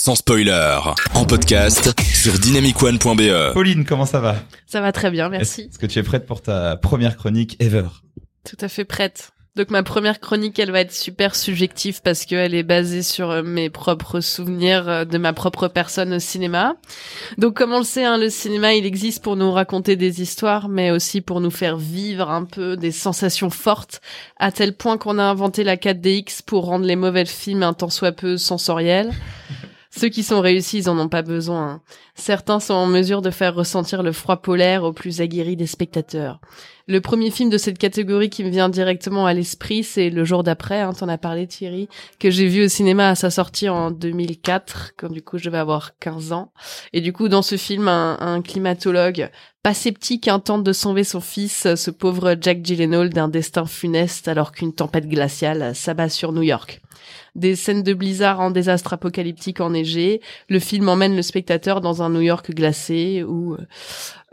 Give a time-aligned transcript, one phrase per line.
[0.00, 0.78] sans spoiler,
[1.12, 3.52] en podcast sur dynamicone.be.
[3.52, 4.36] Pauline, comment ça va?
[4.64, 5.68] Ça va très bien, merci.
[5.68, 7.84] Est-ce que tu es prête pour ta première chronique ever?
[8.42, 9.32] Tout à fait prête.
[9.56, 13.42] Donc ma première chronique, elle va être super subjective parce qu'elle est basée sur euh,
[13.42, 16.76] mes propres souvenirs euh, de ma propre personne au cinéma.
[17.36, 20.70] Donc comme on le sait, hein, le cinéma, il existe pour nous raconter des histoires,
[20.70, 24.00] mais aussi pour nous faire vivre un peu des sensations fortes,
[24.38, 27.90] à tel point qu'on a inventé la 4DX pour rendre les mauvais films un tant
[27.90, 29.12] soit peu sensoriels.
[30.00, 31.68] Ceux qui sont réussis, ils en ont pas besoin.
[31.68, 31.80] hein.
[32.14, 36.40] Certains sont en mesure de faire ressentir le froid polaire aux plus aguerris des spectateurs.
[36.90, 40.42] Le premier film de cette catégorie qui me vient directement à l'esprit, c'est Le jour
[40.42, 43.92] d'après, hein, t'en as parlé Thierry, que j'ai vu au cinéma à sa sortie en
[43.92, 46.50] 2004, quand du coup je devais avoir 15 ans.
[46.92, 49.30] Et du coup, dans ce film, un, climatologue
[49.62, 54.26] pas sceptique hein, tente de sauver son fils, ce pauvre Jack Gyllenhaal, d'un destin funeste
[54.26, 56.80] alors qu'une tempête glaciale s'abat sur New York.
[57.36, 62.10] Des scènes de blizzard en désastre apocalyptique enneigé, le film emmène le spectateur dans un
[62.10, 63.66] New York glacé où, euh,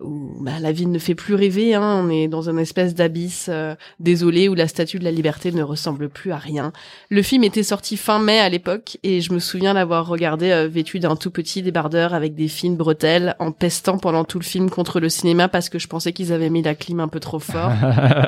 [0.00, 3.46] où bah, la ville ne fait plus rêver, hein, on est dans une espèce d'abysse
[3.48, 6.72] euh, désolé où la statue de la liberté ne ressemble plus à rien.
[7.08, 10.68] Le film était sorti fin mai à l'époque et je me souviens l'avoir regardé euh,
[10.68, 14.68] vêtu d'un tout petit débardeur avec des fines bretelles en pestant pendant tout le film
[14.68, 17.38] contre le cinéma parce que je pensais qu'ils avaient mis la clim un peu trop
[17.38, 17.72] fort.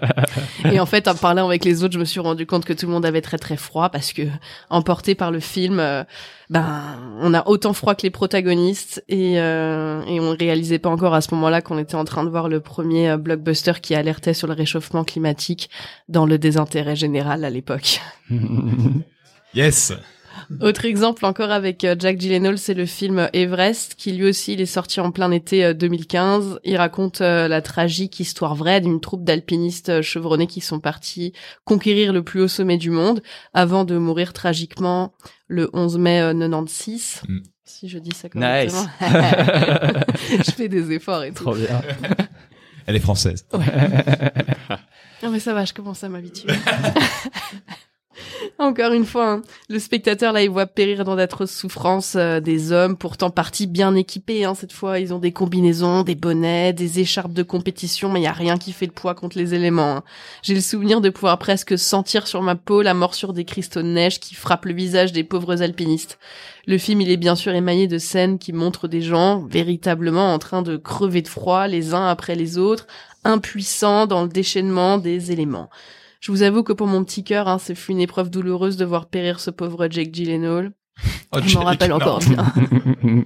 [0.72, 2.86] et en fait, en parlant avec les autres, je me suis rendu compte que tout
[2.86, 4.22] le monde avait très très froid parce que
[4.70, 6.04] emporté par le film, euh,
[6.50, 11.14] ben on a autant froid que les protagonistes et euh, et on réalisait pas encore
[11.14, 14.34] à ce moment-là qu'on était en train de voir le premier euh, blockbuster qui alertait
[14.34, 15.70] sur le réchauffement climatique
[16.08, 18.00] dans le désintérêt général à l'époque.
[19.54, 19.94] Yes
[20.60, 24.60] Autre exemple encore avec euh, Jack Gyllenhaal, c'est le film Everest, qui lui aussi il
[24.60, 26.60] est sorti en plein été euh, 2015.
[26.64, 31.32] Il raconte euh, la tragique histoire vraie d'une troupe d'alpinistes euh, chevronnés qui sont partis
[31.64, 33.22] conquérir le plus haut sommet du monde
[33.52, 35.12] avant de mourir tragiquement
[35.48, 37.22] le 11 mai euh, 96.
[37.28, 37.38] Mm.
[37.68, 38.72] Si je dis ça Nice.
[38.72, 40.00] correctement.
[40.46, 41.44] je fais des efforts et tout.
[41.44, 41.82] Trop bien.
[42.86, 43.46] Elle est française.
[45.20, 46.52] Non mais ça va, je commence à m'habituer.
[48.58, 52.72] Encore une fois, hein, le spectateur là, il voit périr dans d'atroces souffrances euh, des
[52.72, 54.44] hommes, pourtant partis bien équipés.
[54.44, 58.24] Hein, cette fois, ils ont des combinaisons, des bonnets, des écharpes de compétition, mais il
[58.24, 59.98] y a rien qui fait le poids contre les éléments.
[59.98, 60.04] hein.
[60.42, 63.88] J'ai le souvenir de pouvoir presque sentir sur ma peau la morsure des cristaux de
[63.88, 66.18] neige qui frappent le visage des pauvres alpinistes.
[66.66, 70.38] Le film, il est bien sûr émaillé de scènes qui montrent des gens véritablement en
[70.38, 72.86] train de crever de froid les uns après les autres,
[73.24, 75.70] impuissants dans le déchaînement des éléments.
[76.20, 78.84] Je vous avoue que pour mon petit cœur, hein, ce fut une épreuve douloureuse de
[78.84, 80.72] voir périr ce pauvre Jake Gyllenhaal.
[81.32, 82.44] Oh, Je m'en rappelle encore bien.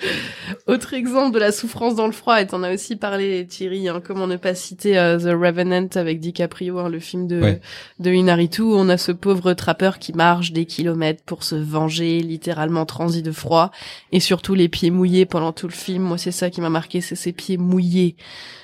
[0.66, 4.02] Autre exemple de la souffrance dans le froid, et t'en as aussi parlé Thierry, hein,
[4.04, 7.60] comment ne pas citer euh, The Revenant avec DiCaprio, hein, le film de, Ouais.
[8.00, 12.20] de Inaritu, où on a ce pauvre trappeur qui marche des kilomètres pour se venger,
[12.20, 13.70] littéralement transi de froid,
[14.12, 16.02] et surtout les pieds mouillés pendant tout le film.
[16.02, 18.16] Moi, c'est ça qui m'a marqué, c'est ces pieds mouillés.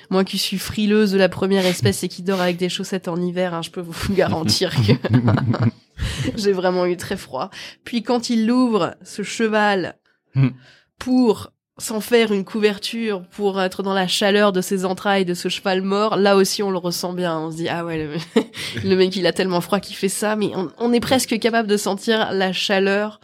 [0.09, 3.15] Moi qui suis frileuse de la première espèce et qui dort avec des chaussettes en
[3.21, 4.91] hiver, hein, je peux vous garantir que
[6.35, 7.49] j'ai vraiment eu très froid.
[7.85, 9.95] Puis quand il l'ouvre, ce cheval,
[10.33, 10.47] Hmm.
[11.03, 15.49] Pour s'en faire une couverture, pour être dans la chaleur de ses entrailles, de ce
[15.49, 17.39] cheval mort, là aussi on le ressent bien.
[17.39, 18.43] On se dit, ah ouais, le,
[18.87, 21.67] le mec il a tellement froid qu'il fait ça, mais on, on est presque capable
[21.67, 23.19] de sentir la chaleur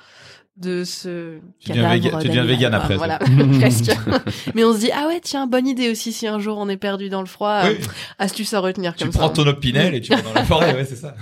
[0.55, 3.19] de ce Tu deviens véga- tu deviens vegan après, Voilà,
[3.59, 3.91] presque.
[4.55, 6.77] mais on se dit, ah ouais, tiens, bonne idée aussi si un jour on est
[6.77, 7.61] perdu dans le froid.
[7.65, 7.75] Oui.
[7.79, 7.85] euh,
[8.17, 9.33] Astuce à retenir Tu comme prends ça.
[9.33, 11.13] ton opinel et tu vas dans la forêt, ouais, c'est ça.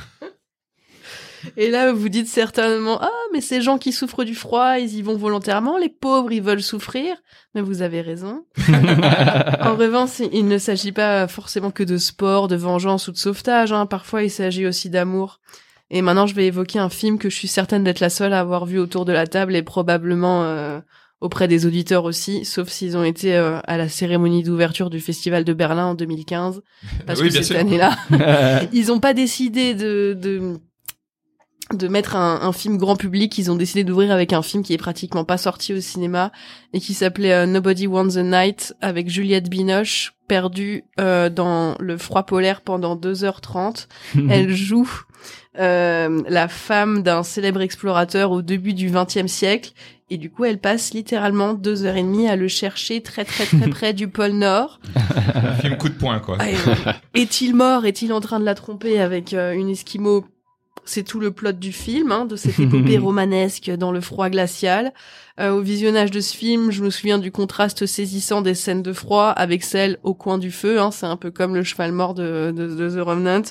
[1.58, 5.02] Et là, vous dites certainement, ah, mais ces gens qui souffrent du froid, ils y
[5.02, 7.16] vont volontairement, les pauvres, ils veulent souffrir.
[7.54, 8.46] Mais vous avez raison.
[8.68, 13.72] en revanche, il ne s'agit pas forcément que de sport, de vengeance ou de sauvetage.
[13.72, 13.86] Hein.
[13.86, 15.40] Parfois, il s'agit aussi d'amour.
[15.90, 18.40] Et maintenant, je vais évoquer un film que je suis certaine d'être la seule à
[18.40, 20.80] avoir vu autour de la table et probablement euh,
[21.22, 25.44] auprès des auditeurs aussi, sauf s'ils ont été euh, à la cérémonie d'ouverture du Festival
[25.44, 26.62] de Berlin en 2015.
[27.06, 27.98] Parce Oui, que cette année-là,
[28.74, 30.60] ils ont pas décidé de, de
[31.74, 34.74] de mettre un, un film grand public, ils ont décidé d'ouvrir avec un film qui
[34.74, 36.32] est pratiquement pas sorti au cinéma
[36.74, 41.98] et qui s'appelait euh, Nobody Wants the Night avec Juliette Binoche perdue euh, dans le
[41.98, 43.88] froid polaire pendant 2h30.
[44.30, 44.90] Elle joue
[45.58, 49.72] euh, la femme d'un célèbre explorateur au début du XXe siècle
[50.10, 53.46] et du coup elle passe littéralement deux heures et demie à le chercher très très
[53.46, 54.80] très près du pôle Nord.
[55.34, 56.38] Un film coup de poing, quoi.
[56.40, 57.86] Ah, Est-il mort?
[57.86, 60.26] Est-il en train de la tromper avec euh, une esquimau?
[60.86, 64.94] C'est tout le plot du film, hein, de cette épopée romanesque dans le froid glacial.
[65.38, 68.94] Euh, au visionnage de ce film, je me souviens du contraste saisissant des scènes de
[68.94, 70.80] froid avec celles au coin du feu.
[70.80, 73.42] Hein, c'est un peu comme le cheval mort de, de, de, The Revenant,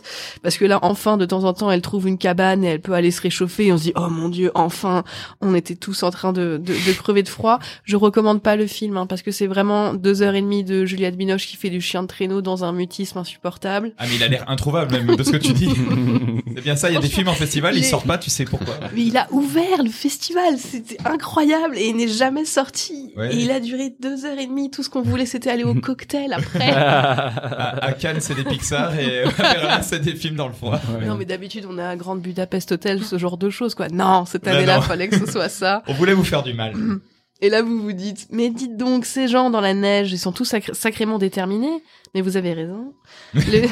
[0.43, 2.95] parce que là, enfin, de temps en temps, elle trouve une cabane et elle peut
[2.95, 3.67] aller se réchauffer.
[3.67, 5.05] Et on se dit, oh mon dieu, enfin,
[5.43, 7.59] on était tous en train de, de, de crever de froid.
[7.85, 10.87] Je recommande pas le film, hein, parce que c'est vraiment deux heures et demie de
[10.87, 13.93] Juliette Binoche qui fait du chien de traîneau dans un mutisme insupportable.
[13.99, 15.69] Ah mais il a l'air introuvable même de ce que tu dis.
[16.55, 18.45] c'est bien ça, il y a des films en festival, ils sortent pas, tu sais
[18.45, 18.75] pourquoi.
[18.95, 23.13] Mais il a ouvert le festival, c'était incroyable et il n'est jamais sorti.
[23.17, 23.35] Ouais.
[23.35, 24.71] Et il a duré deux heures et demie.
[24.71, 26.73] Tout ce qu'on voulait, c'était aller au cocktail après.
[26.75, 30.81] À, à Cannes, c'est des Pixar et à Berlin, c'est des films dans le froid.
[30.99, 31.07] Ouais.
[31.07, 33.89] Non, mais d'habitude, on a à Grande Budapest Hotel, ce genre de choses, quoi.
[33.89, 34.83] Non, cette année-là, non.
[34.83, 35.83] fallait que ce soit ça.
[35.87, 36.75] On voulait vous faire du mal.
[37.41, 40.33] Et là, vous vous dites, mais dites donc, ces gens dans la neige, ils sont
[40.33, 41.83] tous sacr- sacrément déterminés.
[42.15, 42.95] Mais vous avez raison.
[43.35, 43.67] le,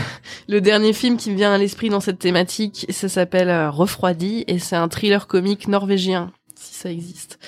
[0.49, 4.45] le dernier film qui me vient à l'esprit dans cette thématique, ça s'appelle euh, Refroidi,
[4.49, 7.39] et c'est un thriller comique norvégien, si ça existe,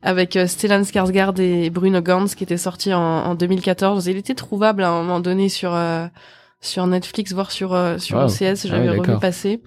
[0.00, 4.06] avec euh, Stellan Skarsgård et Bruno Gantz, qui était sorti en, en 2014.
[4.06, 6.06] Il était trouvable à un moment donné sur euh,
[6.60, 8.26] sur Netflix, voire sur euh, sur Wow.
[8.26, 9.60] OCS, Ah j'avais ouais, revu passer.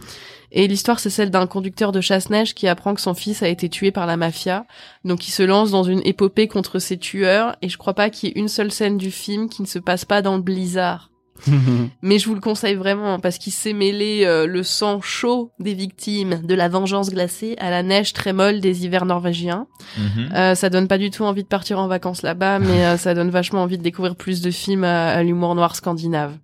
[0.57, 3.69] Et l'histoire, c'est celle d'un conducteur de chasse-neige qui apprend que son fils a été
[3.69, 4.65] tué par la mafia.
[5.06, 7.56] Donc il se lance dans une épopée contre ses tueurs.
[7.62, 9.77] Et je crois pas qu'il y ait une seule scène du film qui ne se
[9.77, 11.12] passe pas dans le blizzard.
[12.01, 15.75] Mais je vous le conseille vraiment parce qu'il s'est mêlé euh, le sang chaud des
[15.75, 19.68] victimes de la vengeance glacée à la neige très molle des hivers norvégiens.
[19.95, 20.30] Mhm.
[20.33, 23.13] Euh, ça donne pas du tout envie de partir en vacances là-bas, mais euh, ça
[23.13, 26.36] donne vachement envie de découvrir plus de films à, à l'humour noir scandinave.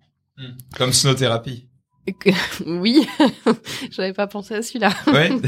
[0.77, 1.65] Comme Snow Therapy.
[2.11, 2.29] Que-
[2.65, 3.07] oui,
[3.91, 4.91] j'avais pas pensé à celui-là.
[5.07, 5.31] Ouais.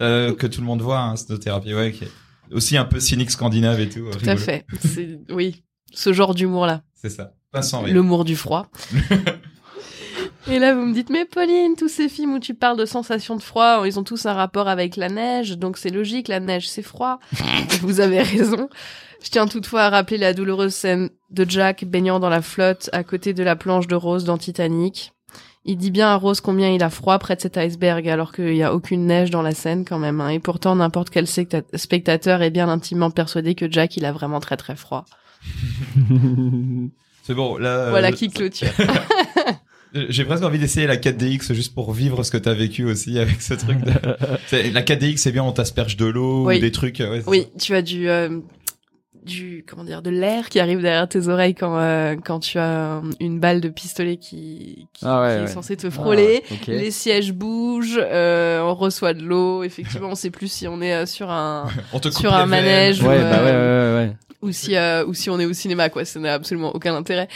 [0.00, 1.74] Euh, que tout le monde voit, hein, Snow Therapy.
[1.74, 2.08] Ouais, qui est
[2.52, 4.08] aussi un peu cynique scandinave et tout.
[4.12, 4.64] Tout à fait.
[5.28, 6.82] Oui, ce genre d'humour-là.
[6.94, 7.32] C'est ça.
[7.50, 7.94] Pas sans rire.
[7.94, 8.68] L'humour du froid.
[10.46, 13.36] Et là, vous me dites, mais Pauline, tous ces films où tu parles de sensations
[13.36, 16.68] de froid, ils ont tous un rapport avec la neige, donc c'est logique, la neige,
[16.68, 17.18] c'est froid.
[17.82, 18.68] vous avez raison.
[19.22, 23.02] Je tiens toutefois à rappeler la douloureuse scène de Jack baignant dans la flotte à
[23.04, 25.12] côté de la planche de Rose dans Titanic.
[25.64, 28.52] Il dit bien à Rose combien il a froid près de cet iceberg, alors qu'il
[28.54, 30.20] n'y a aucune neige dans la scène quand même.
[30.20, 30.30] hein.
[30.30, 34.56] Et pourtant, n'importe quel spectateur est bien intimement persuadé que Jack, il a vraiment très
[34.56, 35.04] très froid.
[37.22, 37.90] C'est bon, là.
[37.90, 38.68] Voilà euh, qui clôture.
[39.94, 43.40] J'ai presque envie d'essayer la 4DX juste pour vivre ce que t'as vécu aussi avec
[43.40, 43.80] ce truc.
[43.80, 43.92] De...
[44.46, 46.56] C'est- la 4DX, c'est bien, on t'asperge de l'eau Oui.
[46.58, 46.98] ou des trucs.
[47.00, 48.38] Ouais, Oui, tu as du euh,
[49.28, 53.00] du comment dire de l'air qui arrive derrière tes oreilles quand euh, quand tu as
[53.20, 56.42] une balle de pistolet qui qui, Ah ouais, qui est censée te frôler.
[56.50, 56.66] Ah, ok.
[56.66, 59.62] Les sièges bougent, euh, on reçoit de l'eau.
[59.62, 61.68] Effectivement, on sait plus si on est euh, sur un
[62.10, 63.02] sur un manège.
[63.02, 64.16] Ouais, ou, bah ouais, euh, ouais, ouais, ouais.
[64.42, 66.04] ou si euh, ou si on est au cinéma quoi.
[66.04, 67.28] Ça n'a absolument aucun intérêt.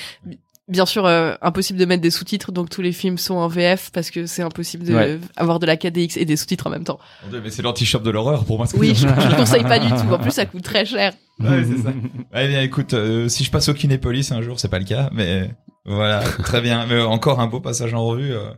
[0.73, 3.91] Bien sûr, euh, impossible de mettre des sous-titres, donc tous les films sont en VF
[3.93, 5.21] parce que c'est impossible de Ouais.
[5.37, 6.99] avoir de la 4DX et des sous-titres en même temps.
[7.31, 8.67] Mais c'est l'anti-shop de l'horreur pour moi.
[8.67, 10.13] ce Oui, je ne conseille pas du tout.
[10.13, 11.13] En plus, ça coûte très cher.
[11.41, 11.91] Ouais, c'est ça.
[12.35, 15.11] Ouais, bien, écoute, euh, si je passe au Kinépolis un jour, c'est pas le cas,
[15.13, 15.51] mais
[15.85, 16.87] voilà, très bien.
[16.87, 18.33] Mais encore un beau passage en revue.
[18.33, 18.53] euh.